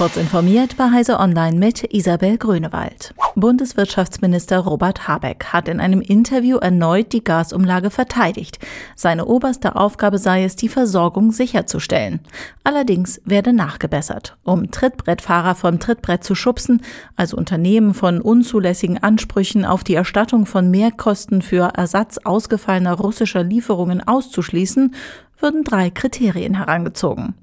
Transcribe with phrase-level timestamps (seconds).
[0.00, 3.12] Kurz informiert bei Heise Online mit Isabel Grünewald.
[3.34, 8.58] Bundeswirtschaftsminister Robert Habeck hat in einem Interview erneut die Gasumlage verteidigt.
[8.96, 12.20] Seine oberste Aufgabe sei es, die Versorgung sicherzustellen.
[12.64, 14.38] Allerdings werde nachgebessert.
[14.42, 16.80] Um Trittbrettfahrer vom Trittbrett zu schubsen,
[17.16, 24.00] also Unternehmen von unzulässigen Ansprüchen auf die Erstattung von Mehrkosten für Ersatz ausgefallener russischer Lieferungen
[24.00, 24.94] auszuschließen,
[25.40, 27.34] würden drei Kriterien herangezogen.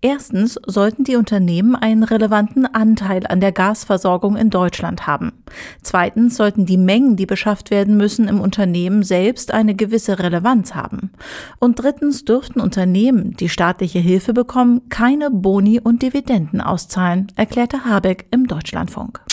[0.00, 5.32] Erstens sollten die Unternehmen einen relevanten Anteil an der Gasversorgung in Deutschland haben.
[5.82, 11.10] Zweitens sollten die Mengen, die beschafft werden müssen, im Unternehmen selbst eine gewisse Relevanz haben.
[11.58, 18.26] Und drittens dürften Unternehmen, die staatliche Hilfe bekommen, keine Boni und Dividenden auszahlen, erklärte Habeck
[18.30, 19.23] im Deutschlandfunk.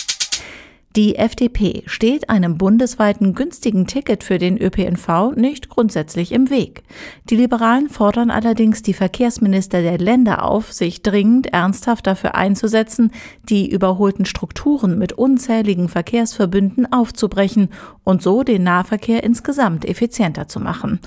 [0.98, 6.84] Die FDP steht einem bundesweiten günstigen Ticket für den ÖPNV nicht grundsätzlich im Weg.
[7.30, 13.12] Die Liberalen fordern allerdings die Verkehrsminister der Länder auf, sich dringend ernsthaft dafür einzusetzen,
[13.48, 17.70] die überholten Strukturen mit unzähligen Verkehrsverbünden aufzubrechen
[18.04, 21.00] und so den Nahverkehr insgesamt effizienter zu machen.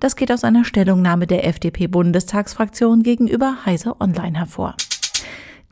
[0.00, 4.76] Das geht aus einer Stellungnahme der FDP-Bundestagsfraktion gegenüber Heise Online hervor.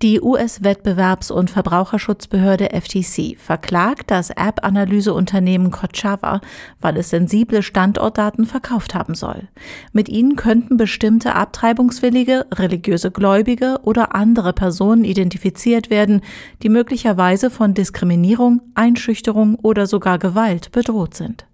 [0.04, 6.42] Die US-Wettbewerbs- und Verbraucherschutzbehörde FTC verklagt das App-Analyseunternehmen Kochava,
[6.78, 9.48] weil es sensible Standortdaten verkauft haben soll.
[9.94, 16.20] Mit ihnen könnten bestimmte abtreibungswillige, religiöse Gläubige oder andere Personen identifiziert werden,
[16.62, 21.46] die möglicherweise von Diskriminierung, Einschüchterung oder sogar Gewalt bedroht sind.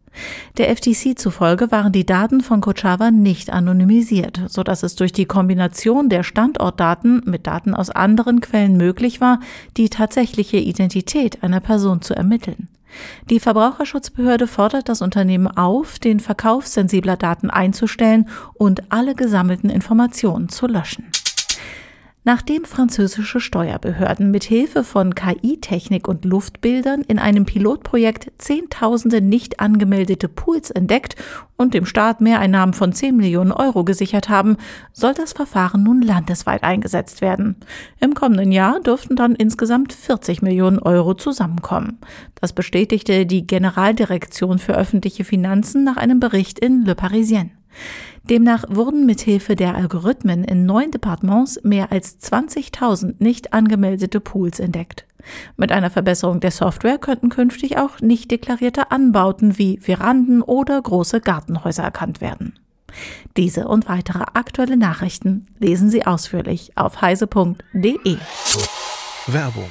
[0.58, 5.24] Der FTC zufolge waren die Daten von Kochava nicht anonymisiert, so dass es durch die
[5.24, 9.40] Kombination der Standortdaten mit Daten aus anderen Quellen möglich war,
[9.76, 12.68] die tatsächliche Identität einer Person zu ermitteln.
[13.30, 20.48] Die Verbraucherschutzbehörde fordert das Unternehmen auf, den Verkauf sensibler Daten einzustellen und alle gesammelten Informationen
[20.48, 21.06] zu löschen.
[22.22, 30.28] Nachdem französische Steuerbehörden mit Hilfe von KI-Technik und Luftbildern in einem Pilotprojekt Zehntausende nicht angemeldete
[30.28, 31.16] Pools entdeckt
[31.56, 34.58] und dem Staat Mehreinnahmen von 10 Millionen Euro gesichert haben,
[34.92, 37.56] soll das Verfahren nun landesweit eingesetzt werden.
[38.00, 42.00] Im kommenden Jahr dürften dann insgesamt 40 Millionen Euro zusammenkommen.
[42.38, 47.52] Das bestätigte die Generaldirektion für öffentliche Finanzen nach einem Bericht in Le Parisien.
[48.24, 55.06] Demnach wurden mithilfe der Algorithmen in neun Departements mehr als 20.000 nicht angemeldete Pools entdeckt.
[55.56, 61.20] Mit einer Verbesserung der Software könnten künftig auch nicht deklarierte Anbauten wie Veranden oder große
[61.20, 62.54] Gartenhäuser erkannt werden.
[63.36, 68.16] Diese und weitere aktuelle Nachrichten lesen Sie ausführlich auf heise.de.
[69.26, 69.70] Werbung